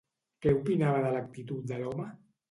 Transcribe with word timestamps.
Què 0.45 0.53
opinava 0.59 1.03
de 1.03 1.11
l'actitud 1.15 1.67
de 1.73 1.77
l'home? 1.83 2.09